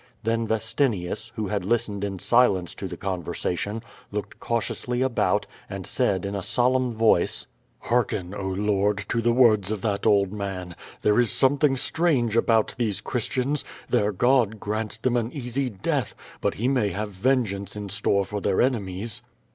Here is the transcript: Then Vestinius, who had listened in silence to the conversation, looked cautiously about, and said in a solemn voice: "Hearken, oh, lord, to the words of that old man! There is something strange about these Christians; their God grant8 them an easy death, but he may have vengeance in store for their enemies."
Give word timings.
Then 0.23 0.47
Vestinius, 0.47 1.31
who 1.35 1.49
had 1.49 1.63
listened 1.63 2.03
in 2.03 2.17
silence 2.17 2.73
to 2.73 2.87
the 2.87 2.97
conversation, 2.97 3.83
looked 4.11 4.39
cautiously 4.39 5.03
about, 5.03 5.45
and 5.69 5.85
said 5.85 6.25
in 6.25 6.33
a 6.33 6.41
solemn 6.41 6.91
voice: 6.95 7.45
"Hearken, 7.81 8.33
oh, 8.35 8.47
lord, 8.47 9.05
to 9.09 9.21
the 9.21 9.31
words 9.31 9.69
of 9.69 9.81
that 9.83 10.07
old 10.07 10.31
man! 10.33 10.75
There 11.03 11.19
is 11.19 11.31
something 11.31 11.77
strange 11.77 12.35
about 12.35 12.73
these 12.79 12.99
Christians; 12.99 13.63
their 13.91 14.11
God 14.11 14.59
grant8 14.59 15.01
them 15.01 15.15
an 15.17 15.31
easy 15.33 15.69
death, 15.69 16.15
but 16.41 16.55
he 16.55 16.67
may 16.67 16.89
have 16.89 17.11
vengeance 17.11 17.75
in 17.75 17.89
store 17.89 18.25
for 18.25 18.41
their 18.41 18.59
enemies." 18.59 19.21